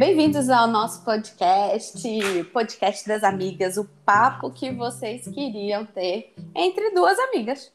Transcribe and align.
Bem-vindos 0.00 0.48
ao 0.48 0.66
nosso 0.66 1.04
podcast, 1.04 2.00
podcast 2.54 3.06
das 3.06 3.22
amigas, 3.22 3.76
o 3.76 3.84
papo 4.02 4.50
que 4.50 4.72
vocês 4.72 5.28
queriam 5.28 5.84
ter 5.84 6.32
entre 6.54 6.94
duas 6.94 7.18
amigas. 7.18 7.70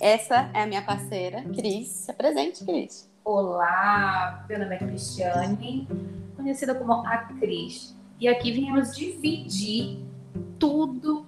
Essa 0.00 0.50
é 0.54 0.62
a 0.62 0.66
minha 0.66 0.80
parceira, 0.80 1.42
Cris. 1.54 1.88
Se 1.88 2.10
apresente, 2.10 2.64
Cris. 2.64 3.06
Olá, 3.22 4.42
meu 4.48 4.58
nome 4.58 4.74
é 4.74 4.78
Cristiane, 4.78 5.86
conhecida 6.34 6.74
como 6.74 7.06
a 7.06 7.18
Cris. 7.38 7.94
E 8.18 8.26
aqui 8.26 8.52
viemos 8.52 8.96
dividir 8.96 10.02
tudo 10.58 11.26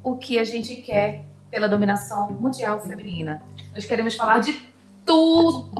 o 0.00 0.16
que 0.16 0.38
a 0.38 0.44
gente 0.44 0.76
quer 0.76 1.24
pela 1.50 1.68
dominação 1.68 2.30
mundial 2.30 2.80
feminina. 2.82 3.42
Nós 3.74 3.84
queremos 3.84 4.14
falar 4.14 4.38
de 4.38 4.62
tudo, 5.04 5.72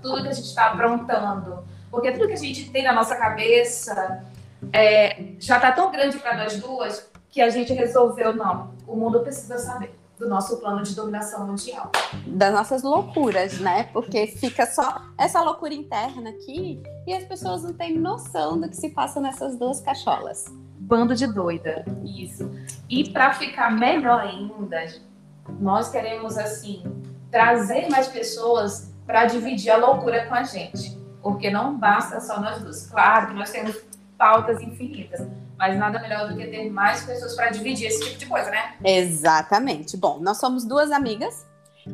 tudo 0.00 0.22
que 0.22 0.28
a 0.28 0.32
gente 0.32 0.46
está 0.46 0.66
aprontando 0.66 1.74
porque 1.96 2.12
tudo 2.12 2.26
que 2.26 2.34
a 2.34 2.36
gente 2.36 2.70
tem 2.70 2.82
na 2.82 2.92
nossa 2.92 3.16
cabeça 3.16 4.22
é, 4.70 5.32
já 5.38 5.56
está 5.56 5.72
tão 5.72 5.90
grande 5.90 6.18
para 6.18 6.36
nós 6.36 6.60
duas 6.60 7.10
que 7.30 7.40
a 7.40 7.48
gente 7.48 7.72
resolveu, 7.72 8.36
não, 8.36 8.74
o 8.86 8.94
mundo 8.94 9.20
precisa 9.20 9.56
saber 9.56 9.98
do 10.18 10.28
nosso 10.28 10.58
plano 10.58 10.82
de 10.82 10.94
dominação 10.94 11.46
mundial. 11.46 11.90
Das 12.26 12.52
nossas 12.52 12.82
loucuras, 12.82 13.58
né? 13.60 13.84
Porque 13.94 14.26
fica 14.26 14.66
só 14.66 15.00
essa 15.16 15.40
loucura 15.40 15.72
interna 15.72 16.28
aqui 16.28 16.82
e 17.06 17.14
as 17.14 17.24
pessoas 17.24 17.62
não 17.62 17.72
têm 17.72 17.98
noção 17.98 18.60
do 18.60 18.68
que 18.68 18.76
se 18.76 18.90
passa 18.90 19.18
nessas 19.18 19.58
duas 19.58 19.80
cacholas. 19.80 20.44
Bando 20.78 21.14
de 21.14 21.26
doida, 21.26 21.82
isso. 22.04 22.50
E 22.90 23.10
para 23.10 23.32
ficar 23.32 23.70
melhor 23.70 24.20
ainda, 24.20 24.84
nós 25.58 25.88
queremos, 25.88 26.36
assim, 26.36 26.82
trazer 27.30 27.88
mais 27.88 28.06
pessoas 28.06 28.92
para 29.06 29.24
dividir 29.24 29.70
a 29.70 29.78
loucura 29.78 30.26
com 30.26 30.34
a 30.34 30.42
gente 30.42 30.95
porque 31.26 31.50
não 31.50 31.76
basta 31.76 32.20
só 32.20 32.40
nós 32.40 32.62
duas. 32.62 32.86
Claro 32.86 33.26
que 33.26 33.34
nós 33.34 33.50
temos 33.50 33.76
pautas 34.16 34.60
infinitas, 34.60 35.26
mas 35.58 35.76
nada 35.76 35.98
melhor 35.98 36.28
do 36.28 36.36
que 36.36 36.46
ter 36.46 36.70
mais 36.70 37.04
pessoas 37.04 37.34
para 37.34 37.50
dividir 37.50 37.88
esse 37.88 37.98
tipo 38.04 38.16
de 38.16 38.26
coisa, 38.26 38.48
né? 38.48 38.76
Exatamente. 38.84 39.96
Bom, 39.96 40.20
nós 40.20 40.38
somos 40.38 40.64
duas 40.64 40.92
amigas 40.92 41.44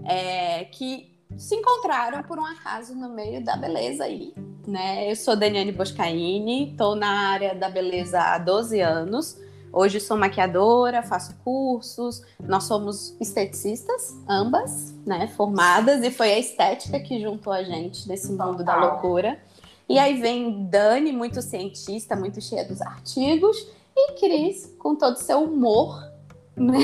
é, 0.04 0.66
que 0.66 1.18
se 1.38 1.54
encontraram 1.54 2.22
por 2.24 2.38
um 2.38 2.44
acaso 2.44 2.94
no 2.94 3.08
meio 3.08 3.42
da 3.42 3.56
beleza 3.56 4.04
aí, 4.04 4.34
né? 4.66 5.10
Eu 5.10 5.16
sou 5.16 5.34
Daniane 5.34 5.72
Boscaini, 5.72 6.72
estou 6.72 6.94
na 6.94 7.30
área 7.30 7.54
da 7.54 7.70
beleza 7.70 8.20
há 8.20 8.36
12 8.36 8.80
anos. 8.82 9.38
Hoje 9.72 10.00
sou 10.00 10.18
maquiadora, 10.18 11.02
faço 11.02 11.34
cursos, 11.42 12.22
nós 12.38 12.64
somos 12.64 13.16
esteticistas, 13.18 14.14
ambas, 14.28 14.94
né, 15.06 15.28
formadas, 15.28 16.04
e 16.04 16.10
foi 16.10 16.30
a 16.30 16.38
estética 16.38 17.00
que 17.00 17.18
juntou 17.18 17.50
a 17.52 17.62
gente 17.62 18.06
nesse 18.06 18.30
mundo 18.32 18.62
da 18.62 18.76
loucura. 18.76 19.40
E 19.88 19.98
aí 19.98 20.20
vem 20.20 20.66
Dani, 20.66 21.10
muito 21.10 21.40
cientista, 21.40 22.14
muito 22.14 22.38
cheia 22.38 22.66
dos 22.66 22.82
artigos, 22.82 23.56
e 23.96 24.12
Cris, 24.20 24.74
com 24.78 24.94
todo 24.94 25.14
o 25.14 25.20
seu 25.20 25.42
humor, 25.42 26.02
né? 26.54 26.80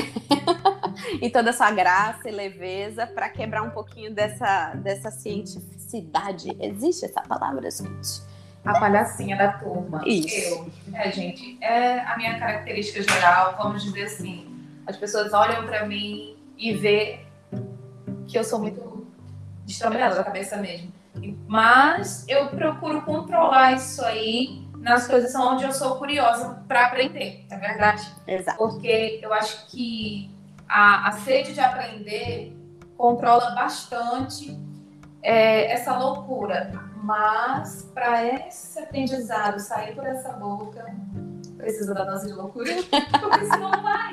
e 1.21 1.29
toda 1.29 1.51
a 1.51 1.53
sua 1.53 1.69
graça 1.69 2.27
e 2.27 2.31
leveza 2.31 3.05
para 3.05 3.29
quebrar 3.29 3.61
um 3.61 3.69
pouquinho 3.69 4.11
dessa, 4.11 4.73
dessa 4.73 5.11
cientificidade. 5.11 6.57
Existe 6.59 7.05
essa 7.05 7.21
palavra, 7.21 7.69
gente? 7.69 8.28
A 8.63 8.79
palhacinha 8.79 9.37
da 9.37 9.53
turma. 9.53 10.01
Isso. 10.05 10.35
Eu. 10.35 10.71
É, 10.93 11.11
gente, 11.11 11.57
é 11.61 11.99
a 11.99 12.17
minha 12.17 12.37
característica 12.39 13.01
geral, 13.01 13.55
vamos 13.57 13.83
dizer 13.83 14.03
assim. 14.03 14.47
As 14.85 14.97
pessoas 14.97 15.33
olham 15.33 15.65
para 15.65 15.85
mim 15.85 16.35
e 16.57 16.73
vê 16.73 17.19
que 18.27 18.37
eu 18.37 18.43
sou 18.43 18.59
muito 18.59 19.07
destrambelhada 19.65 20.15
da 20.15 20.23
cabeça 20.23 20.57
mesmo. 20.57 20.91
Mas 21.47 22.25
eu 22.27 22.47
procuro 22.47 23.01
controlar 23.01 23.73
isso 23.73 24.03
aí 24.03 24.67
nas 24.77 25.07
coisas 25.07 25.33
onde 25.35 25.63
eu 25.63 25.71
sou 25.71 25.97
curiosa 25.97 26.63
para 26.67 26.87
aprender, 26.87 27.45
é 27.49 27.57
verdade? 27.57 28.07
Exato. 28.25 28.57
Porque 28.57 29.19
eu 29.21 29.33
acho 29.33 29.67
que 29.67 30.31
a, 30.67 31.09
a 31.09 31.11
sede 31.11 31.53
de 31.53 31.59
aprender 31.59 32.55
controla 32.97 33.51
bastante 33.51 34.57
é, 35.21 35.71
essa 35.71 35.97
loucura 35.97 36.88
mas 37.03 37.89
para 37.93 38.25
esse 38.25 38.79
aprendizado 38.79 39.59
sair 39.59 39.95
por 39.95 40.05
essa 40.05 40.33
boca, 40.33 40.85
precisa 41.57 41.93
da 41.93 42.05
dose 42.05 42.27
de 42.27 42.33
loucura, 42.33 42.71
porque 43.19 43.45
senão 43.45 43.71
não 43.71 43.83
vai. 43.83 44.11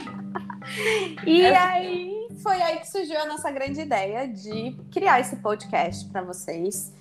E 1.27 1.43
é 1.43 1.57
aí 1.57 2.29
foi 2.43 2.61
aí 2.61 2.79
que 2.79 2.89
surgiu 2.89 3.19
a 3.21 3.27
nossa 3.27 3.51
grande 3.51 3.81
ideia 3.81 4.29
de 4.29 4.77
criar 4.93 5.21
esse 5.21 5.37
podcast 5.37 6.05
para 6.07 6.23
vocês. 6.23 6.93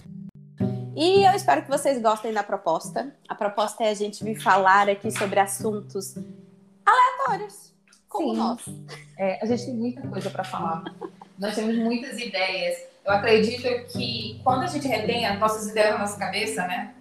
E 0.96 1.24
eu 1.26 1.34
espero 1.34 1.64
que 1.64 1.70
vocês 1.70 2.02
gostem 2.02 2.32
da 2.32 2.42
proposta. 2.42 3.14
A 3.28 3.36
proposta 3.36 3.84
é 3.84 3.90
a 3.90 3.94
gente 3.94 4.24
vir 4.24 4.42
falar 4.42 4.90
aqui 4.90 5.12
sobre 5.12 5.40
assuntos 5.40 6.16
aleatórios, 6.86 7.74
como 8.08 8.34
Sim. 8.34 8.38
nós. 8.38 8.62
É, 9.18 9.44
a 9.44 9.46
gente 9.46 9.66
tem 9.66 9.76
muita 9.76 10.08
coisa 10.08 10.30
para 10.30 10.44
falar. 10.44 10.84
Nós 11.38 11.54
temos 11.54 11.76
muitas 11.78 12.18
ideias. 12.18 12.95
Eu 13.06 13.14
acredito 13.14 13.64
que 13.92 14.42
quando 14.44 14.64
a 14.64 14.68
gente 14.68 14.88
retém 14.88 15.26
as 15.28 15.40
nossas 15.40 15.70
ideias 15.70 15.92
na 15.92 16.00
nossa 16.00 16.18
cabeça, 16.18 16.66
né? 16.66 16.94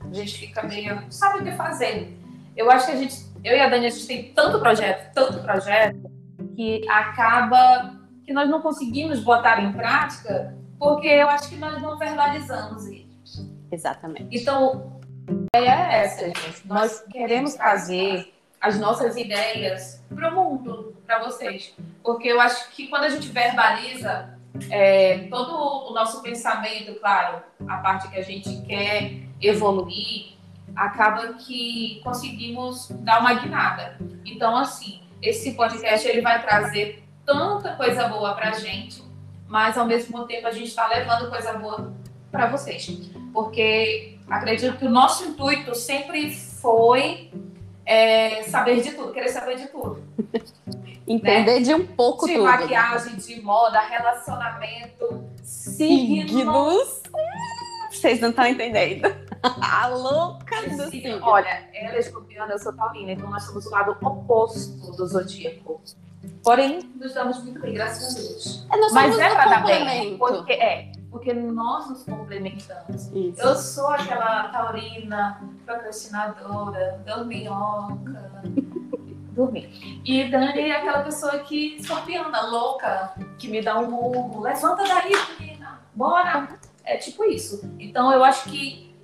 A 0.00 0.12
gente 0.14 0.38
fica 0.38 0.62
meio. 0.62 0.94
não 0.94 1.10
sabe 1.10 1.40
o 1.40 1.44
que 1.44 1.52
fazer. 1.52 2.16
Eu 2.56 2.70
acho 2.70 2.86
que 2.86 2.92
a 2.92 2.96
gente. 2.96 3.26
Eu 3.44 3.56
e 3.56 3.60
a 3.60 3.68
Dani, 3.68 3.86
a 3.86 3.90
gente 3.90 4.06
tem 4.06 4.32
tanto 4.32 4.60
projeto, 4.60 5.12
tanto 5.12 5.42
projeto, 5.42 6.10
que 6.56 6.88
acaba 6.88 7.96
que 8.24 8.32
nós 8.32 8.48
não 8.48 8.62
conseguimos 8.62 9.20
botar 9.20 9.62
em 9.62 9.72
prática 9.72 10.54
porque 10.78 11.06
eu 11.06 11.28
acho 11.28 11.48
que 11.48 11.56
nós 11.56 11.80
não 11.80 11.96
verbalizamos 11.96 12.86
eles. 12.86 13.46
Exatamente. 13.70 14.28
Então, 14.30 15.00
a 15.28 15.58
ideia 15.58 15.70
é 15.70 16.04
essa, 16.04 16.24
gente. 16.26 16.66
Nós 16.66 17.04
queremos 17.10 17.54
trazer 17.54 18.32
as 18.60 18.78
nossas 18.78 19.16
ideias 19.16 20.02
para 20.14 20.30
o 20.30 20.34
mundo, 20.34 20.96
para 21.06 21.22
vocês. 21.22 21.74
Porque 22.02 22.28
eu 22.28 22.40
acho 22.40 22.70
que 22.70 22.88
quando 22.88 23.04
a 23.04 23.10
gente 23.10 23.28
verbaliza, 23.28 24.38
é, 24.70 25.26
todo 25.30 25.90
o 25.90 25.94
nosso 25.94 26.22
pensamento, 26.22 26.94
claro, 27.00 27.42
a 27.66 27.76
parte 27.78 28.08
que 28.08 28.18
a 28.18 28.22
gente 28.22 28.62
quer 28.62 29.22
evoluir, 29.40 30.32
acaba 30.74 31.34
que 31.34 32.00
conseguimos 32.02 32.88
dar 33.00 33.20
uma 33.20 33.34
guinada. 33.34 33.98
Então, 34.24 34.56
assim, 34.56 35.00
esse 35.20 35.52
podcast 35.52 36.06
ele 36.06 36.20
vai 36.20 36.42
trazer 36.42 37.02
tanta 37.24 37.76
coisa 37.76 38.08
boa 38.08 38.34
para 38.34 38.50
a 38.50 38.52
gente, 38.52 39.02
mas 39.46 39.76
ao 39.76 39.86
mesmo 39.86 40.24
tempo 40.26 40.46
a 40.46 40.50
gente 40.50 40.68
está 40.68 40.86
levando 40.88 41.30
coisa 41.30 41.54
boa 41.54 41.92
para 42.30 42.46
vocês, 42.46 42.88
porque 43.32 44.18
acredito 44.28 44.78
que 44.78 44.86
o 44.86 44.90
nosso 44.90 45.24
intuito 45.24 45.74
sempre 45.74 46.34
foi 46.34 47.30
é, 47.84 48.42
saber 48.44 48.80
de 48.80 48.92
tudo, 48.92 49.12
querer 49.12 49.28
saber 49.28 49.56
de 49.56 49.68
tudo. 49.68 50.02
Entender 51.06 51.58
né? 51.58 51.60
de 51.60 51.74
um 51.74 51.86
pouco 51.86 52.26
de 52.26 52.34
tudo. 52.34 52.44
De 52.44 52.62
maquiagem, 52.62 53.16
de 53.16 53.40
moda, 53.42 53.80
relacionamento, 53.80 55.24
signos. 55.42 57.02
Vocês 57.90 58.20
não 58.20 58.30
estão 58.30 58.46
entendendo. 58.46 59.08
A 59.42 59.88
louca 59.88 60.62
do 60.68 60.88
signo. 60.88 61.18
Olha, 61.22 61.68
ela 61.74 61.96
é 61.96 61.98
escorpiana, 61.98 62.52
eu 62.52 62.58
sou 62.58 62.72
taurina, 62.72 63.12
então 63.12 63.28
nós 63.28 63.42
somos 63.42 63.66
o 63.66 63.70
lado 63.70 63.96
oposto 64.00 64.96
do 64.96 65.06
zodíaco. 65.06 65.80
Porém, 66.44 66.78
nos 66.94 67.14
damos 67.14 67.42
muito 67.42 67.60
bem, 67.60 67.74
graças 67.74 68.14
a 68.14 68.20
Deus. 68.20 68.66
É, 68.72 68.92
Mas 68.92 69.18
é 69.18 69.30
para 69.30 69.44
dar 69.46 69.64
bem, 69.64 70.16
porque 70.16 70.52
é, 70.52 70.91
porque 71.12 71.32
nós 71.34 71.90
nos 71.90 72.04
complementamos. 72.04 73.12
Isso. 73.12 73.40
Eu 73.40 73.54
sou 73.54 73.88
aquela 73.88 74.48
taurina 74.48 75.42
procrastinadora, 75.66 77.02
dorminhoca, 77.06 78.42
dormir. 79.30 80.00
E 80.04 80.30
Dani 80.30 80.70
é 80.70 80.76
aquela 80.78 81.02
pessoa 81.02 81.38
que 81.40 81.76
escorpiana, 81.76 82.46
louca, 82.46 83.12
que 83.38 83.46
me 83.48 83.60
dá 83.60 83.78
um 83.78 83.90
murro, 83.90 84.40
levanta 84.40 84.82
daí, 84.84 85.12
menina, 85.38 85.80
bora. 85.94 86.48
É 86.82 86.96
tipo 86.96 87.24
isso. 87.24 87.60
Então 87.78 88.10
eu 88.10 88.24
acho 88.24 88.50
que 88.50 88.96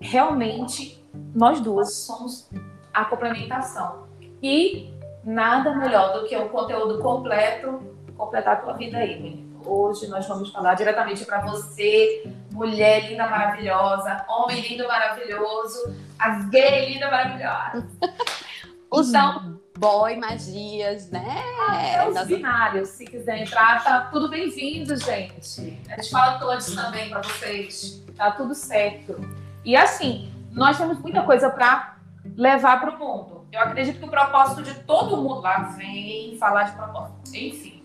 realmente 0.00 1.04
nós 1.34 1.60
duas 1.60 1.92
somos 1.92 2.48
a 2.94 3.04
complementação. 3.04 4.06
E 4.40 4.94
nada 5.24 5.76
melhor 5.76 6.12
do 6.12 6.28
que 6.28 6.36
um 6.36 6.48
conteúdo 6.48 7.00
completo 7.00 7.82
completar 8.16 8.54
a 8.54 8.60
tua 8.60 8.72
vida 8.74 8.98
aí, 8.98 9.20
menina. 9.20 9.47
Hoje 9.64 10.06
nós 10.06 10.26
vamos 10.26 10.50
falar 10.50 10.74
diretamente 10.74 11.24
para 11.24 11.40
você, 11.40 12.30
mulher 12.52 13.08
linda, 13.10 13.28
maravilhosa, 13.28 14.24
homem 14.28 14.60
lindo, 14.60 14.86
maravilhoso, 14.86 15.94
a 16.18 16.30
gay 16.44 16.92
linda, 16.92 17.10
maravilhosa. 17.10 17.88
Os 18.90 19.10
então, 19.10 19.60
boy 19.76 20.16
magias, 20.16 21.10
né? 21.10 21.44
Até 21.68 22.08
os 22.08 22.14
Nós... 22.14 22.26
binários, 22.26 22.88
se 22.88 23.04
quiser 23.04 23.42
entrar, 23.42 23.84
tá 23.84 24.08
tudo 24.10 24.28
bem-vindo, 24.28 24.96
gente. 24.96 25.78
A 25.90 25.96
gente 25.96 26.10
fala 26.10 26.38
todos 26.38 26.74
também 26.74 27.10
para 27.10 27.20
vocês. 27.20 28.02
Tá 28.16 28.30
tudo 28.30 28.54
certo. 28.54 29.20
E 29.62 29.76
assim, 29.76 30.32
nós 30.52 30.78
temos 30.78 30.98
muita 31.00 31.22
coisa 31.22 31.50
para 31.50 31.96
levar 32.34 32.80
para 32.80 32.90
o 32.90 32.98
mundo. 32.98 33.46
Eu 33.52 33.60
acredito 33.60 33.98
que 33.98 34.04
o 34.06 34.10
propósito 34.10 34.62
de 34.62 34.74
todo 34.80 35.18
mundo 35.18 35.40
lá 35.40 35.58
vem 35.76 36.36
falar 36.38 36.64
de 36.64 36.72
propósito. 36.72 37.18
Enfim. 37.34 37.77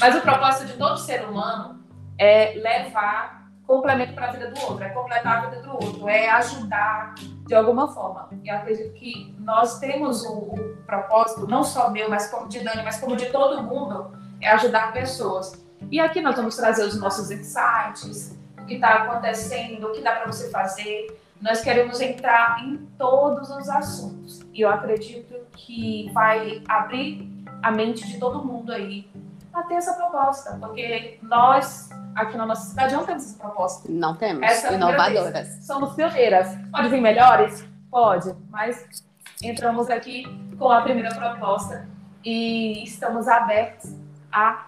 Mas 0.00 0.16
o 0.16 0.20
propósito 0.20 0.66
de 0.66 0.78
todo 0.78 0.96
ser 0.98 1.24
humano 1.24 1.82
é 2.18 2.54
levar 2.56 3.42
complemento 3.66 4.14
para 4.14 4.28
a 4.28 4.32
vida 4.32 4.50
do 4.50 4.60
outro, 4.60 4.84
é 4.84 4.88
completar 4.90 5.38
a 5.38 5.48
vida 5.48 5.62
do 5.62 5.72
outro, 5.72 6.08
é 6.08 6.28
ajudar 6.30 7.14
de 7.46 7.54
alguma 7.54 7.88
forma. 7.88 8.28
E 8.42 8.50
acredito 8.50 8.92
que 8.94 9.34
nós 9.38 9.78
temos 9.78 10.24
o, 10.24 10.32
o, 10.32 10.76
propósito, 10.86 11.46
não 11.46 11.62
só 11.62 11.90
meu, 11.90 12.10
mas 12.10 12.30
como 12.30 12.48
de 12.48 12.60
Dani, 12.60 12.82
mas 12.82 13.00
como 13.00 13.16
de 13.16 13.26
todo 13.26 13.62
mundo, 13.62 14.12
é 14.40 14.50
ajudar 14.50 14.92
pessoas. 14.92 15.64
E 15.90 15.98
aqui 16.00 16.20
nós 16.20 16.36
vamos 16.36 16.56
trazer 16.56 16.84
os 16.84 16.98
nossos 16.98 17.30
insights, 17.30 18.38
o 18.60 18.66
que 18.66 18.74
está 18.74 19.04
acontecendo, 19.04 19.86
o 19.86 19.92
que 19.92 20.02
dá 20.02 20.12
para 20.16 20.26
você 20.26 20.50
fazer. 20.50 21.18
Nós 21.40 21.60
queremos 21.60 22.00
entrar 22.00 22.62
em 22.64 22.76
todos 22.98 23.50
os 23.50 23.68
assuntos. 23.68 24.40
E 24.52 24.60
eu 24.60 24.68
acredito 24.68 25.34
que 25.56 26.10
vai 26.12 26.62
abrir 26.68 27.28
a 27.62 27.70
mente 27.70 28.06
de 28.06 28.18
todo 28.18 28.44
mundo 28.44 28.72
aí 28.72 29.10
a 29.52 29.62
ter 29.62 29.74
essa 29.74 29.94
proposta, 29.94 30.56
porque 30.60 31.18
nós 31.22 31.90
aqui 32.14 32.36
na 32.36 32.46
nossa 32.46 32.70
cidade 32.70 32.94
não 32.94 33.04
temos 33.04 33.24
essa 33.24 33.38
proposta. 33.38 33.88
Não 33.90 34.16
temos. 34.16 34.42
Essa 34.42 34.68
é 34.68 34.74
Inovadoras. 34.74 35.64
Somos 35.64 35.94
pioneiras. 35.94 36.48
Pode 36.70 36.88
vir 36.88 37.00
melhores? 37.00 37.64
Pode, 37.90 38.34
mas 38.50 39.04
entramos 39.42 39.90
aqui 39.90 40.24
com 40.58 40.70
a 40.70 40.80
primeira 40.80 41.14
proposta 41.14 41.88
e 42.24 42.84
estamos 42.84 43.28
abertos 43.28 43.94
a 44.30 44.66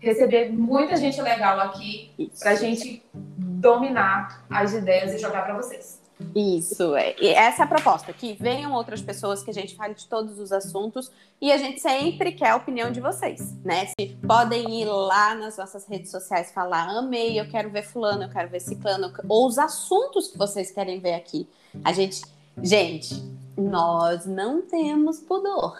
receber 0.00 0.52
muita 0.52 0.96
gente 0.96 1.20
legal 1.20 1.60
aqui 1.60 2.12
para 2.40 2.50
a 2.50 2.54
gente 2.54 3.02
dominar 3.14 4.44
as 4.50 4.72
ideias 4.72 5.14
e 5.14 5.18
jogar 5.18 5.44
para 5.44 5.54
vocês. 5.54 6.03
Isso, 6.34 6.94
é. 6.94 7.14
E 7.20 7.28
essa 7.28 7.62
é 7.62 7.64
a 7.64 7.68
proposta, 7.68 8.12
que 8.12 8.34
venham 8.34 8.72
outras 8.72 9.02
pessoas, 9.02 9.42
que 9.42 9.50
a 9.50 9.54
gente 9.54 9.74
fale 9.74 9.94
de 9.94 10.06
todos 10.06 10.38
os 10.38 10.52
assuntos 10.52 11.10
e 11.40 11.50
a 11.52 11.58
gente 11.58 11.80
sempre 11.80 12.32
quer 12.32 12.50
a 12.50 12.56
opinião 12.56 12.90
de 12.90 13.00
vocês, 13.00 13.54
né? 13.64 13.86
Se 13.86 14.16
podem 14.26 14.80
ir 14.80 14.84
lá 14.86 15.34
nas 15.34 15.56
nossas 15.56 15.86
redes 15.86 16.10
sociais 16.10 16.52
falar, 16.52 16.88
amei, 16.88 17.38
eu 17.38 17.48
quero 17.48 17.70
ver 17.70 17.82
fulano, 17.82 18.24
eu 18.24 18.28
quero 18.28 18.48
ver 18.48 18.60
ciclano, 18.60 19.12
ou 19.28 19.46
os 19.46 19.58
assuntos 19.58 20.28
que 20.28 20.38
vocês 20.38 20.70
querem 20.70 21.00
ver 21.00 21.14
aqui. 21.14 21.48
A 21.84 21.92
gente, 21.92 22.22
gente, 22.62 23.22
nós 23.56 24.26
não 24.26 24.62
temos 24.62 25.20
pudor, 25.20 25.78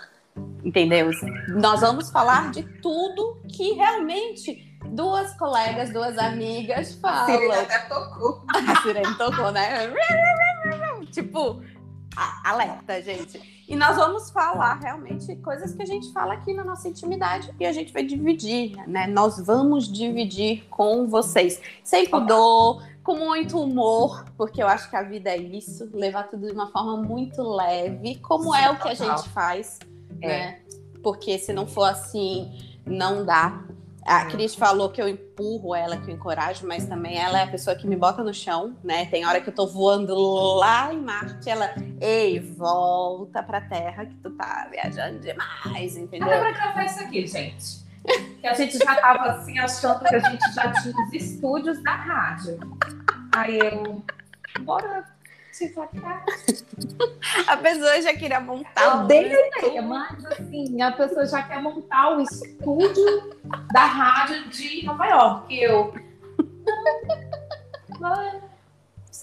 entendeu? 0.65 1.11
Nós 1.49 1.81
vamos 1.81 2.11
falar 2.11 2.51
de 2.51 2.63
tudo 2.81 3.39
que 3.49 3.73
realmente 3.73 4.74
duas 4.91 5.37
colegas, 5.37 5.91
duas 5.91 6.17
amigas 6.19 6.95
falam. 6.95 7.35
A 7.35 7.39
Sirene 7.39 7.55
até 7.55 7.79
tocou. 7.81 8.45
A 8.53 8.83
Sirene 8.83 9.15
tocou, 9.17 9.53
né? 9.53 9.93
tipo, 11.11 11.63
alerta, 12.45 13.01
gente. 13.03 13.55
E 13.67 13.77
nós 13.77 13.97
vamos 13.97 14.31
falar 14.31 14.75
realmente 14.75 15.35
coisas 15.37 15.75
que 15.75 15.83
a 15.83 15.87
gente 15.87 16.13
fala 16.13 16.35
aqui 16.35 16.53
na 16.53 16.63
nossa 16.63 16.87
intimidade 16.87 17.55
e 17.59 17.65
a 17.65 17.73
gente 17.73 17.93
vai 17.93 18.05
dividir, 18.05 18.77
né? 18.87 19.07
Nós 19.07 19.39
vamos 19.39 19.91
dividir 19.91 20.65
com 20.69 21.07
vocês. 21.09 21.61
Sem 21.83 22.07
pudor, 22.07 22.83
com 23.03 23.17
muito 23.17 23.59
humor, 23.59 24.25
porque 24.37 24.63
eu 24.63 24.67
acho 24.67 24.91
que 24.91 24.97
a 24.97 25.03
vida 25.03 25.31
é 25.31 25.39
isso, 25.39 25.91
levar 25.95 26.25
tudo 26.25 26.47
de 26.47 26.53
uma 26.53 26.71
forma 26.71 26.97
muito 26.97 27.43
leve, 27.43 28.17
como 28.17 28.55
Sim, 28.55 28.61
é 28.61 28.71
o 28.71 28.79
que 28.79 28.89
a 28.89 28.95
gente 28.95 29.29
faz, 29.31 29.79
é. 30.21 30.29
né? 30.29 30.61
Porque 31.03 31.39
se 31.39 31.53
não 31.53 31.67
for 31.67 31.85
assim, 31.85 32.51
não 32.87 33.25
dá. 33.25 33.63
A 34.07 34.27
Cris 34.27 34.55
falou 34.55 34.91
que 34.91 35.01
eu 35.01 35.09
empurro 35.09 35.75
ela, 35.75 35.97
que 35.97 36.11
eu 36.11 36.15
encorajo, 36.15 36.67
mas 36.67 36.87
também 36.87 37.17
ela 37.19 37.41
é 37.41 37.45
a 37.45 37.47
pessoa 37.47 37.75
que 37.75 37.87
me 37.87 37.97
bota 37.97 38.23
no 38.23 38.35
chão, 38.35 38.77
né? 38.85 39.07
Tem 39.07 39.25
hora 39.25 39.41
que 39.41 39.49
eu 39.49 39.55
tô 39.55 39.67
voando 39.67 40.15
lá 40.57 40.93
em 40.93 41.01
Marte, 41.01 41.49
ela, 41.49 41.75
ei, 42.01 42.39
volta 42.39 43.43
pra 43.43 43.63
Terra 43.63 44.05
que 44.05 44.15
tu 44.17 44.31
tá 44.31 44.69
viajando 44.71 45.21
demais, 45.21 45.97
entendeu? 45.97 46.29
Até 46.29 46.39
pra 46.41 46.51
gravar 46.53 46.85
isso 46.85 47.01
aqui, 47.01 47.27
gente. 47.27 47.85
Que 48.41 48.47
a 48.47 48.53
gente 48.53 48.77
já 48.77 48.95
tava 48.97 49.31
assim, 49.31 49.59
achando 49.59 50.01
que 50.01 50.15
a 50.15 50.19
gente 50.19 50.53
já 50.53 50.71
tinha 50.73 50.95
os 50.95 51.13
estúdios 51.15 51.83
da 51.83 51.95
rádio. 51.95 52.59
Aí 53.35 53.59
eu, 53.59 54.03
bora 54.61 55.14
a 57.47 57.57
pessoa 57.57 58.03
já 58.03 58.15
queria 58.15 58.41
montar. 58.41 59.03
Eu 59.03 59.07
dei 59.07 59.35
a 59.35 59.49
ideia, 59.49 59.83
mas 59.83 60.25
assim, 60.27 60.83
a 60.83 60.93
pessoa 60.93 61.27
já 61.27 61.43
quer 61.43 61.63
montar 61.63 62.17
o 62.17 62.21
estúdio 62.21 63.37
da 63.73 63.85
rádio 63.85 64.49
de 64.49 64.85
Nova 64.85 65.07
York. 65.07 65.57
Eu. 65.57 65.95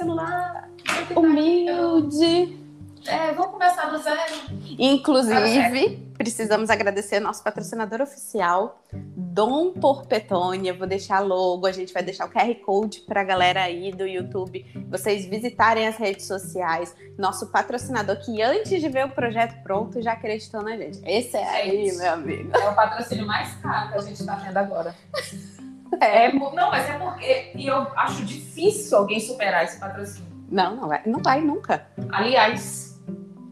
celular. 0.01 0.69
Humilde. 1.15 2.59
É, 3.05 3.31
vamos 3.33 3.51
começar 3.51 3.89
do 3.89 3.97
zero. 3.97 4.33
Inclusive, 4.77 5.97
precisamos 6.17 6.69
agradecer 6.69 7.19
nosso 7.19 7.43
patrocinador 7.43 8.01
oficial, 8.01 8.83
Dom 9.31 9.71
Porpetônia. 9.71 10.73
Vou 10.73 10.85
deixar 10.85 11.19
logo, 11.19 11.65
a 11.65 11.71
gente 11.71 11.93
vai 11.93 12.03
deixar 12.03 12.25
o 12.25 12.29
QR 12.29 12.53
Code 12.65 13.01
para 13.01 13.21
a 13.21 13.23
galera 13.23 13.63
aí 13.63 13.91
do 13.91 14.05
YouTube, 14.05 14.65
vocês 14.89 15.25
visitarem 15.25 15.87
as 15.87 15.95
redes 15.97 16.25
sociais. 16.25 16.93
Nosso 17.17 17.47
patrocinador 17.49 18.19
que 18.19 18.41
antes 18.41 18.81
de 18.81 18.89
ver 18.89 19.05
o 19.05 19.09
projeto 19.09 19.61
pronto 19.63 20.01
já 20.01 20.13
acreditou 20.13 20.61
na 20.61 20.75
gente. 20.75 21.01
Esse 21.05 21.37
é 21.37 21.47
aí, 21.47 21.97
meu 21.97 22.11
amigo. 22.11 22.51
É 22.53 22.69
o 22.69 22.75
patrocínio 22.75 23.25
mais 23.25 23.53
caro 23.55 23.91
que 23.91 23.97
a 23.97 24.01
gente 24.01 24.19
está 24.19 24.35
tendo 24.35 24.57
agora. 24.57 24.93
É, 25.99 26.31
não, 26.31 26.71
mas 26.71 26.89
é 26.89 26.97
porque 26.97 27.51
e 27.53 27.67
eu 27.67 27.85
acho 27.97 28.23
difícil 28.23 28.97
alguém 28.97 29.19
superar 29.19 29.65
esse 29.65 29.77
patrocínio. 29.77 30.31
Não, 30.49 30.75
não 30.75 30.87
vai, 30.87 31.01
não 31.05 31.21
vai 31.21 31.41
nunca. 31.41 31.85
Aliás, 32.13 32.97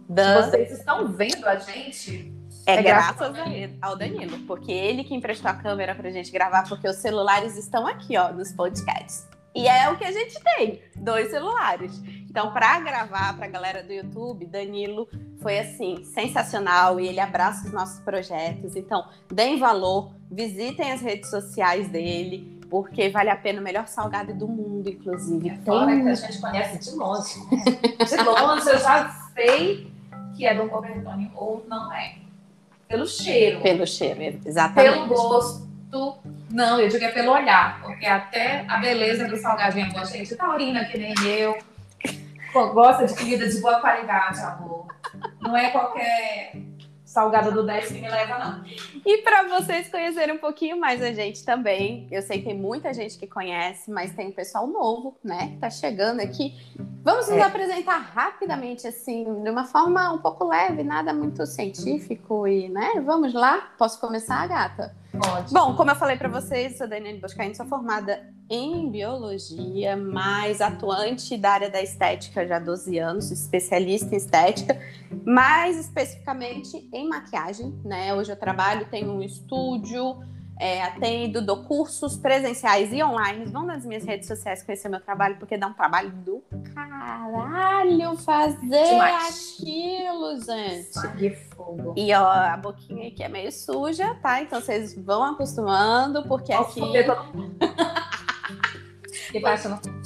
Dan... 0.08 0.42
vocês 0.42 0.72
estão 0.72 1.08
vendo 1.10 1.46
a 1.46 1.58
gente, 1.58 2.34
é, 2.70 2.80
é 2.80 2.84
graças, 2.84 3.32
graças 3.32 3.72
ao 3.82 3.96
Danilo, 3.96 4.40
porque 4.40 4.72
ele 4.72 5.04
que 5.04 5.16
emprestou 5.16 5.50
a 5.50 5.54
câmera 5.54 5.96
pra 5.96 6.10
gente 6.10 6.32
gravar, 6.32 6.68
porque 6.68 6.88
os 6.88 6.98
celulares 6.98 7.58
estão 7.58 7.88
aqui, 7.88 8.18
ó, 8.18 8.32
nos 8.32 8.52
podcasts. 8.52 9.28
E 9.56 9.68
é 9.68 9.90
o 9.90 9.98
que 9.98 10.06
a 10.06 10.12
gente 10.12 10.40
tem, 10.42 10.82
dois 10.96 11.32
celulares. 11.32 12.00
Então, 12.30 12.54
para 12.54 12.80
gravar 12.80 13.36
para 13.36 13.46
a 13.46 13.50
galera 13.50 13.84
do 13.84 13.92
YouTube, 13.92 14.46
Danilo 14.46 15.10
foi 15.42 15.58
assim, 15.58 16.04
sensacional 16.04 17.00
e 17.00 17.08
ele 17.08 17.20
abraça 17.20 17.66
os 17.66 17.74
nossos 17.74 18.00
projetos. 18.02 18.76
Então, 18.76 19.08
deem 19.32 19.58
valor, 19.58 20.14
visitem 20.32 20.92
as 20.92 21.02
redes 21.02 21.30
sociais 21.30 21.90
dele, 21.90 22.60
porque 22.70 23.10
vale 23.10 23.32
a 23.32 23.36
pena 23.36 23.60
o 23.60 23.64
melhor 23.64 23.88
salgado 23.88 24.34
do 24.34 24.48
mundo, 24.48 24.88
inclusive. 24.90 25.50
É 25.50 25.58
fora 25.66 26.00
que 26.00 26.08
a 26.08 26.14
gente 26.14 26.40
conhece 26.40 26.92
de 26.92 26.96
longe. 26.96 27.34
De 28.08 28.24
longe 28.24 28.70
eu 28.70 28.78
já 28.78 29.10
sei 29.34 29.92
que 30.36 30.46
é 30.46 30.54
do 30.54 30.70
Cobertone 30.70 31.32
ou 31.36 31.66
não 31.68 31.92
é. 31.92 32.16
Pelo 32.90 33.06
cheiro. 33.08 33.62
Pelo 33.62 33.86
cheiro, 33.86 34.42
exatamente. 34.44 34.94
Pelo 34.94 35.08
gosto. 35.08 35.70
Não, 36.50 36.80
eu 36.82 36.90
digo 36.90 37.06
é 37.06 37.10
pelo 37.10 37.32
olhar, 37.32 37.80
porque 37.82 38.06
até 38.08 38.66
a 38.68 38.78
beleza 38.78 39.28
do 39.28 39.38
salgadinho, 39.38 39.96
a 39.96 40.04
gente 40.06 40.36
taurina 40.36 40.84
que 40.86 40.98
nem 40.98 41.14
eu, 41.26 41.56
gosta 42.52 43.06
de 43.06 43.16
comida 43.16 43.48
de 43.48 43.62
boa 43.62 43.80
qualidade, 43.80 44.40
amor. 44.40 44.88
Não 45.40 45.56
é 45.56 45.70
qualquer 45.70 46.54
salgado 47.10 47.52
do 47.52 47.66
10 47.66 47.88
que 47.88 47.94
me 48.00 48.08
leva, 48.08 48.38
não. 48.38 48.64
E 49.04 49.18
para 49.24 49.48
vocês 49.48 49.90
conhecerem 49.90 50.36
um 50.36 50.38
pouquinho 50.38 50.80
mais 50.80 51.02
a 51.02 51.12
gente 51.12 51.44
também, 51.44 52.08
eu 52.12 52.22
sei 52.22 52.38
que 52.38 52.46
tem 52.46 52.56
muita 52.56 52.94
gente 52.94 53.18
que 53.18 53.26
conhece, 53.26 53.90
mas 53.90 54.14
tem 54.14 54.28
um 54.28 54.32
pessoal 54.32 54.68
novo, 54.68 55.18
né, 55.24 55.48
que 55.48 55.58
tá 55.58 55.72
chegando 55.72 56.20
aqui. 56.20 56.56
Vamos 57.02 57.28
nos 57.28 57.38
é. 57.38 57.42
apresentar 57.42 57.98
rapidamente, 57.98 58.88
assim, 58.88 59.42
de 59.42 59.50
uma 59.50 59.66
forma 59.66 60.14
um 60.14 60.20
pouco 60.20 60.48
leve, 60.48 60.84
nada 60.84 61.12
muito 61.12 61.48
científico 61.48 62.48
e, 62.48 62.70
né, 62.70 63.02
vamos 63.04 63.34
lá? 63.34 63.72
Posso 63.76 64.00
começar, 64.00 64.48
gata? 64.48 64.96
Pode. 65.12 65.54
Bom, 65.54 65.76
como 65.76 65.90
eu 65.90 65.96
falei 65.96 66.18
para 66.18 66.30
vocês, 66.30 66.78
sou 66.78 66.88
Daniela 66.88 67.20
Boscaini, 67.20 67.56
sou 67.56 67.66
formada 67.66 68.32
em 68.50 68.90
biologia, 68.90 69.96
mais 69.96 70.62
atuante 70.62 71.38
da 71.38 71.52
área 71.52 71.70
da 71.70 71.82
estética 71.82 72.48
já 72.48 72.58
há 72.58 72.60
12 72.60 72.98
anos, 72.98 73.32
especialista 73.32 74.14
em 74.14 74.18
estética, 74.18 74.80
mais 75.26 75.80
especificamente 75.80 76.88
em 76.94 77.08
maquiagem, 77.08 77.80
né? 77.84 78.14
Hoje 78.14 78.32
eu 78.32 78.36
trabalho, 78.36 78.88
tenho 78.90 79.12
um 79.12 79.22
estúdio, 79.22 80.18
é, 80.60 80.84
atendo, 80.84 81.42
dou 81.42 81.64
cursos 81.64 82.18
presenciais 82.18 82.92
e 82.92 83.02
online. 83.02 83.46
Vão 83.46 83.66
nas 83.66 83.86
minhas 83.86 84.04
redes 84.04 84.28
sociais 84.28 84.62
conhecer 84.62 84.90
meu 84.90 85.00
trabalho, 85.00 85.38
porque 85.38 85.58
dá 85.58 85.68
um 85.68 85.74
trabalho 85.74 86.12
do 86.12 86.44
caralho 86.76 88.18
fazer 88.18 88.84
Demais. 88.84 89.58
aquilo, 89.58 90.42
gente. 90.42 90.94
Sangue 90.94 91.30
fogo. 91.56 91.94
E 91.96 92.14
ó, 92.14 92.30
a 92.30 92.58
boquinha 92.58 93.08
aqui 93.08 93.24
é 93.24 93.30
meio 93.30 93.50
suja, 93.52 94.14
tá? 94.16 94.42
Então 94.42 94.60
vocês 94.60 94.94
vão 94.94 95.24
acostumando, 95.24 96.28
porque 96.28 96.52
aqui. 96.52 96.82
que 99.32 99.40
passa, 99.40 99.70
não? 99.70 99.99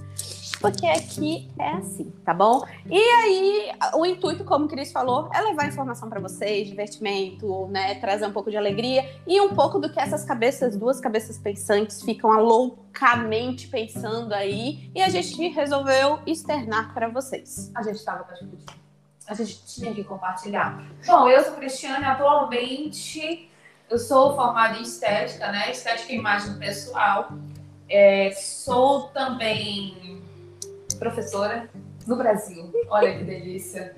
Porque 0.63 0.87
aqui 0.87 1.51
é 1.59 1.71
assim, 1.71 2.09
tá 2.23 2.33
bom? 2.33 2.65
E 2.89 2.97
aí, 2.97 3.71
o 3.95 4.05
intuito, 4.05 4.45
como 4.45 4.63
o 4.63 4.67
Cris 4.69 4.93
falou, 4.93 5.29
é 5.33 5.41
levar 5.41 5.67
informação 5.67 6.09
para 6.09 6.21
vocês, 6.21 6.69
divertimento, 6.69 7.67
né? 7.67 7.95
Trazer 7.95 8.25
um 8.25 8.31
pouco 8.31 8.49
de 8.49 8.55
alegria 8.55 9.13
e 9.27 9.41
um 9.41 9.53
pouco 9.53 9.77
do 9.77 9.91
que 9.91 9.99
essas 9.99 10.23
cabeças, 10.23 10.77
duas 10.77 11.01
cabeças 11.01 11.37
pensantes, 11.37 12.01
ficam 12.01 12.31
loucamente 12.41 13.67
pensando 13.67 14.31
aí. 14.31 14.89
E 14.95 15.01
a 15.01 15.09
gente 15.09 15.49
resolveu 15.49 16.19
externar 16.25 16.93
para 16.93 17.09
vocês. 17.09 17.69
A 17.75 17.83
gente 17.83 17.97
estava 17.97 18.23
com 18.23 18.33
a 19.27 19.33
gente 19.33 19.65
tinha 19.65 19.93
que 19.93 20.05
compartilhar. 20.05 20.81
Bom, 21.05 21.27
eu 21.27 21.43
sou 21.43 21.55
Cristiane, 21.55 22.05
atualmente 22.05 23.49
eu 23.89 23.99
sou 23.99 24.33
formada 24.33 24.77
em 24.77 24.83
estética, 24.83 25.51
né? 25.51 25.69
Estética 25.71 26.13
e 26.13 26.15
imagem 26.15 26.57
pessoal. 26.57 27.33
É, 27.89 28.31
sou 28.31 29.09
também 29.09 30.23
professora 31.03 31.69
no 32.07 32.15
Brasil. 32.15 32.71
Olha 32.89 33.17
que 33.17 33.23
delícia. 33.23 33.95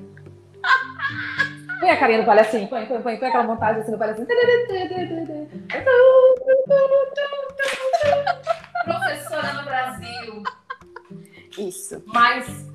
Põe 1.80 1.90
a 1.92 2.00
carinha 2.00 2.20
do 2.22 2.26
palhacinho, 2.26 2.68
põe, 2.68 2.86
põe, 2.88 3.02
põe, 3.02 3.18
põe 3.18 3.28
aquela 3.28 3.44
montagem 3.44 3.82
assim 3.82 3.92
do 3.92 3.98
palhacinho. 3.98 4.28
Professora 8.84 9.54
no 9.54 9.64
Brasil. 9.64 10.44
Isso. 11.58 12.04
Mas 12.08 12.68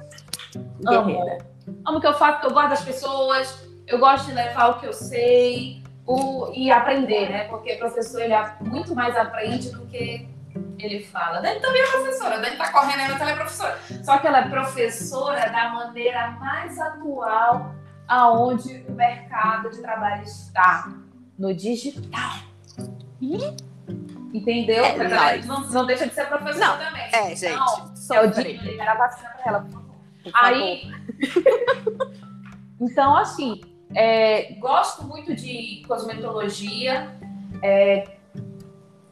amo. 0.87 1.41
Amo 1.87 1.99
o 1.99 2.01
que 2.01 2.07
eu 2.07 2.15
faço, 2.15 2.47
eu 2.47 2.53
gosto 2.53 2.69
das 2.71 2.85
pessoas, 2.85 3.69
eu 3.87 3.99
gosto 3.99 4.27
de 4.27 4.33
levar 4.33 4.69
o 4.69 4.81
que 4.81 4.87
eu 4.87 4.93
sei 4.93 5.83
o, 6.07 6.53
e 6.55 6.71
aprender, 6.71 7.31
né? 7.31 7.45
Porque 7.49 7.75
o 7.75 7.79
professor 7.79 8.21
ele 8.21 8.35
é 8.35 8.55
muito 8.61 8.95
mais 8.95 9.17
aprende 9.17 9.71
do 9.71 9.87
que 9.87 10.29
ele 10.85 11.05
fala. 11.05 11.41
Dani 11.41 11.61
também 11.61 11.83
é 11.83 11.87
professora, 11.87 12.39
Dani 12.39 12.57
tá 12.57 12.73
correndo 12.73 13.01
aí, 13.01 13.09
mas 13.09 13.21
ela 13.21 13.31
é 13.31 13.37
professora. 13.37 13.79
Só 14.03 14.19
que 14.19 14.27
ela 14.27 14.39
é 14.39 14.49
professora 14.49 15.51
da 15.51 15.69
maneira 15.71 16.31
mais 16.33 16.79
atual 16.79 17.75
aonde 18.07 18.85
o 18.89 18.93
mercado 18.93 19.71
de 19.71 19.81
trabalho 19.81 20.23
está. 20.23 20.93
No 21.39 21.55
digital. 21.55 22.33
Entendeu? 24.33 24.85
É, 24.85 25.39
não, 25.43 25.61
não, 25.71 25.87
deixa 25.87 26.07
de 26.07 26.15
ser 26.15 26.27
professora 26.27 26.67
não, 26.67 26.79
também. 26.79 27.09
É, 27.13 27.35
gente. 27.35 27.57
Não, 27.57 28.17
é 28.17 28.21
o 28.23 28.31
liberar 28.41 28.97
vacina 28.97 29.31
pra 29.31 29.43
ela, 29.47 29.61
por 29.63 29.73
favor. 29.73 29.97
Aí. 30.35 30.83
então, 32.81 33.17
assim, 33.17 33.61
é, 33.95 34.55
gosto 34.55 35.05
muito 35.05 35.35
de 35.35 35.83
cosmetologia. 35.87 37.15
É, 37.63 38.20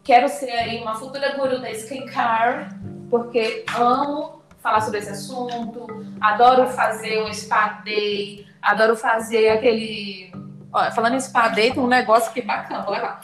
quero 0.09 0.27
ser 0.27 0.51
aí 0.51 0.81
uma 0.81 0.95
futura 0.95 1.37
guru 1.37 1.61
da 1.61 1.71
skincare, 1.71 2.69
porque 3.11 3.67
amo 3.77 4.43
falar 4.59 4.81
sobre 4.81 5.01
esse 5.01 5.11
assunto, 5.11 5.87
adoro 6.19 6.67
fazer 6.69 7.23
um 7.23 7.31
spa 7.31 7.83
day, 7.85 8.47
adoro 8.63 8.97
fazer 8.97 9.51
aquele. 9.51 10.33
Olha, 10.73 10.91
falando 10.93 11.15
em 11.15 11.21
spa 11.21 11.49
day, 11.49 11.75
tem 11.75 11.83
um 11.83 11.87
negócio 11.87 12.33
que 12.33 12.41
é 12.41 12.43
bacana, 12.43 12.85
vou 12.85 12.95
levar. 12.95 13.21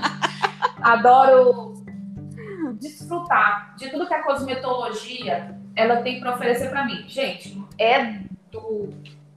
adoro 0.80 1.74
desfrutar 2.80 3.76
de 3.76 3.90
tudo 3.90 4.06
que 4.06 4.14
a 4.14 4.22
cosmetologia 4.22 5.54
ela 5.76 6.00
tem 6.00 6.20
para 6.20 6.34
oferecer 6.34 6.70
para 6.70 6.86
mim. 6.86 7.04
Gente, 7.06 7.62
é 7.78 8.22
do 8.50 8.94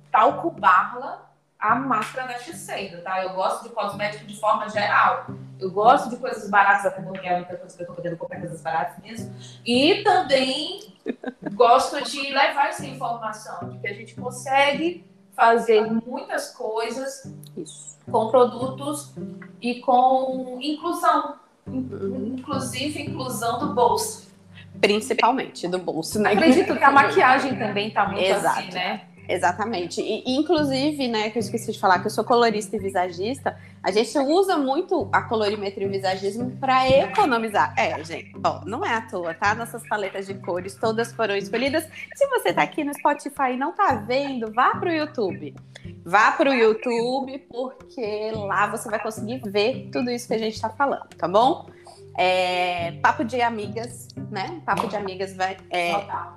talco 0.10 0.50
barla 0.50 1.30
a 1.60 1.75
máscara 1.75 2.30
da 2.30 2.40
Shiseido, 2.40 3.01
tá? 3.01 3.22
Eu 3.24 3.34
gosto 3.34 3.63
de 3.63 3.75
cosmético 3.75 4.25
de 4.25 4.40
forma 4.40 4.70
geral. 4.70 5.25
Eu 5.62 5.70
gosto 5.70 6.10
de 6.10 6.18
coisas 6.18 6.50
baratas, 6.50 6.88
até 6.88 7.03
porque 7.03 7.27
é 7.27 7.36
a 7.36 7.38
única 7.38 7.56
coisa 7.56 7.77
que 7.77 7.84
eu 7.84 7.88
tô 7.88 7.94
podendo 7.94 8.18
comprar 8.18 8.39
coisas 8.39 8.62
baratas 8.62 8.98
mesmo. 9.03 9.32
E 9.63 10.03
também 10.03 10.91
gosto 11.53 12.03
de 12.03 12.20
levar 12.34 12.70
essa 12.70 12.84
informação, 12.84 13.70
de 13.70 13.77
que 13.77 13.88
a 13.88 13.94
gente 13.94 14.15
consegue 14.15 15.06
fazer 15.36 15.82
muitas 15.82 16.50
coisas 16.50 17.32
Isso. 17.56 18.00
com 18.10 18.32
produtos 18.32 19.13
e 19.62 19.75
com 19.82 20.58
inclusão. 20.60 21.36
Inclusive, 21.68 23.03
inclusão 23.03 23.60
do 23.60 23.75
bolso. 23.75 24.32
Principalmente 24.80 25.68
do 25.68 25.77
bolso, 25.77 26.20
né? 26.20 26.32
Acredito 26.32 26.75
que 26.75 26.84
a 26.84 26.89
maquiagem 26.91 27.56
também 27.56 27.91
tá 27.91 28.08
muito 28.08 28.24
Exato. 28.24 28.60
assim, 28.62 28.72
né? 28.72 29.06
Exatamente. 29.31 30.01
E, 30.01 30.35
inclusive, 30.35 31.07
né, 31.07 31.29
que 31.29 31.38
eu 31.38 31.41
esqueci 31.41 31.71
de 31.71 31.79
falar 31.79 32.00
que 32.00 32.07
eu 32.07 32.11
sou 32.11 32.23
colorista 32.23 32.75
e 32.75 32.79
visagista, 32.79 33.57
a 33.81 33.89
gente 33.89 34.17
usa 34.19 34.57
muito 34.57 35.07
a 35.11 35.21
colorimetria 35.21 35.85
e 35.85 35.89
o 35.89 35.91
visagismo 35.91 36.51
para 36.59 36.88
economizar. 36.89 37.73
É, 37.77 38.03
gente, 38.03 38.33
ó, 38.43 38.61
não 38.65 38.85
é 38.85 38.93
à 38.93 39.01
toa, 39.01 39.33
tá? 39.33 39.55
Nossas 39.55 39.88
paletas 39.88 40.27
de 40.27 40.33
cores 40.35 40.75
todas 40.75 41.13
foram 41.13 41.35
escolhidas. 41.35 41.88
Se 42.13 42.27
você 42.27 42.53
tá 42.53 42.61
aqui 42.61 42.83
no 42.83 42.93
Spotify 42.93 43.53
e 43.53 43.57
não 43.57 43.71
tá 43.71 43.95
vendo, 43.95 44.51
vá 44.51 44.75
pro 44.75 44.91
YouTube. 44.91 45.55
Vá 46.03 46.31
pro 46.33 46.53
YouTube, 46.53 47.39
porque 47.50 48.31
lá 48.35 48.67
você 48.67 48.89
vai 48.89 49.01
conseguir 49.01 49.39
ver 49.45 49.89
tudo 49.91 50.11
isso 50.11 50.27
que 50.27 50.33
a 50.33 50.38
gente 50.38 50.59
tá 50.59 50.69
falando, 50.69 51.07
tá 51.17 51.27
bom? 51.27 51.69
É, 52.18 52.91
Papo 53.01 53.24
de 53.24 53.41
Amigas, 53.41 54.10
né? 54.30 54.62
Papo 54.65 54.88
de 54.88 54.96
Amigas 54.96 55.36
vai, 55.36 55.58
é, 55.70 55.94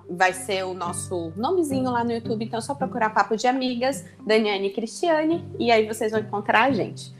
vai 0.08 0.32
ser 0.32 0.64
o 0.64 0.72
nosso 0.72 1.32
nomezinho 1.36 1.90
lá 1.90 2.04
no 2.04 2.12
YouTube, 2.12 2.44
então 2.44 2.58
é 2.58 2.62
só 2.62 2.74
procurar 2.74 3.10
Papo 3.10 3.36
de 3.36 3.46
Amigas, 3.46 4.04
Daniane 4.24 4.68
e 4.68 4.72
Cristiane, 4.72 5.44
e 5.58 5.70
aí 5.70 5.86
vocês 5.86 6.12
vão 6.12 6.20
encontrar 6.20 6.64
a 6.64 6.72
gente. 6.72 7.12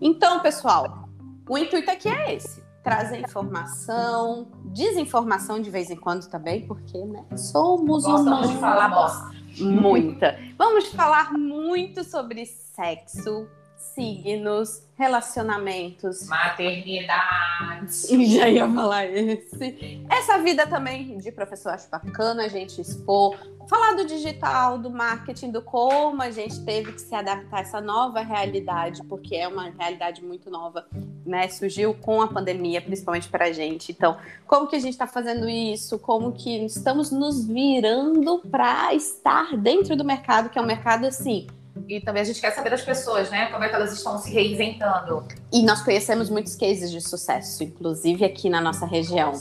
Então, 0.00 0.40
pessoal, 0.40 1.08
o 1.48 1.56
intuito 1.56 1.90
aqui 1.90 2.08
é 2.08 2.34
esse: 2.34 2.62
trazer 2.82 3.20
informação, 3.20 4.48
desinformação 4.64 5.60
de 5.60 5.70
vez 5.70 5.90
em 5.90 5.96
quando 5.96 6.28
também, 6.28 6.66
porque 6.66 6.98
né, 6.98 7.24
somos 7.36 8.04
humanos. 8.04 8.50
de 8.50 8.56
falar 8.56 8.88
bosta. 8.88 9.42
Muita. 9.58 10.38
Vamos 10.56 10.88
falar 10.88 11.32
muito 11.32 12.02
sobre 12.02 12.46
sexo, 12.46 13.46
signos, 13.94 14.82
relacionamentos, 14.96 16.26
maternidade. 16.26 17.92
Já 18.26 18.48
ia 18.48 18.70
falar 18.70 19.06
esse. 19.06 20.00
Essa 20.08 20.38
vida 20.38 20.66
também 20.66 21.18
de 21.18 21.32
professor 21.32 21.70
acho 21.70 21.90
bacana 21.90 22.44
a 22.44 22.48
gente 22.48 22.80
expor, 22.80 23.36
falar 23.68 23.94
do 23.94 24.04
digital, 24.04 24.78
do 24.78 24.90
marketing, 24.90 25.50
do 25.50 25.62
como 25.62 26.22
a 26.22 26.30
gente 26.30 26.64
teve 26.64 26.92
que 26.92 27.00
se 27.00 27.14
adaptar 27.14 27.58
a 27.58 27.60
essa 27.60 27.80
nova 27.80 28.20
realidade, 28.20 29.02
porque 29.04 29.36
é 29.36 29.48
uma 29.48 29.70
realidade 29.70 30.24
muito 30.24 30.50
nova, 30.50 30.86
né? 31.24 31.48
Surgiu 31.48 31.94
com 31.94 32.22
a 32.22 32.28
pandemia, 32.28 32.80
principalmente 32.80 33.28
para 33.28 33.46
a 33.46 33.52
gente. 33.52 33.92
Então, 33.92 34.16
como 34.46 34.66
que 34.66 34.76
a 34.76 34.80
gente 34.80 34.92
está 34.92 35.06
fazendo 35.06 35.48
isso? 35.48 35.98
Como 35.98 36.32
que 36.32 36.64
estamos 36.64 37.10
nos 37.10 37.46
virando 37.46 38.40
para 38.50 38.94
estar 38.94 39.56
dentro 39.56 39.96
do 39.96 40.04
mercado, 40.04 40.48
que 40.48 40.58
é 40.58 40.62
um 40.62 40.66
mercado 40.66 41.06
assim 41.06 41.46
e 41.88 42.00
também 42.00 42.22
a 42.22 42.24
gente 42.24 42.40
quer 42.40 42.50
saber 42.52 42.70
das 42.70 42.82
pessoas, 42.82 43.30
né? 43.30 43.46
Como 43.46 43.64
é 43.64 43.68
que 43.68 43.74
elas 43.74 43.92
estão 43.92 44.18
se 44.18 44.30
reinventando. 44.32 45.26
E 45.52 45.62
nós 45.62 45.82
conhecemos 45.82 46.30
muitos 46.30 46.54
cases 46.54 46.90
de 46.90 47.00
sucesso, 47.00 47.62
inclusive 47.64 48.24
aqui 48.24 48.48
na 48.48 48.60
nossa 48.60 48.86
região. 48.86 49.32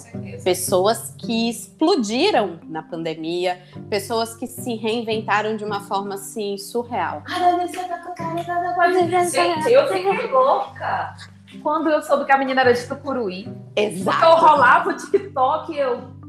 Pessoas 0.44 1.14
que 1.18 1.50
explodiram 1.50 2.60
na 2.68 2.84
pandemia, 2.84 3.62
pessoas 3.90 4.36
que 4.36 4.48
se 4.48 4.76
reinventaram 4.76 5.56
de 5.56 5.64
uma 5.64 5.82
forma 5.82 6.16
assim 6.16 6.58
surreal. 6.58 7.24
Gente, 9.32 9.72
eu 9.72 9.88
fiquei 9.88 10.28
louca 10.28 11.16
quando 11.62 11.90
eu 11.90 12.02
soube 12.02 12.26
que 12.26 12.32
a 12.32 12.38
menina 12.38 12.62
era 12.62 12.74
de 12.74 12.88
Tucuruí. 12.88 13.48
Exato. 13.76 14.20
Porque 14.20 14.26
eu 14.26 14.38
rolava 14.38 14.90
o 14.90 14.94
TikTok 14.94 15.74
e 15.74 15.80
eu 15.80 16.21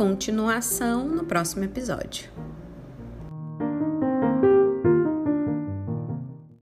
continuação 0.00 1.06
no 1.06 1.24
próximo 1.24 1.62
episódio. 1.62 2.30